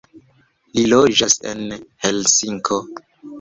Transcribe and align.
Li 0.77 0.85
loĝas 0.93 1.35
en 1.51 1.61
Helsinko. 2.07 2.81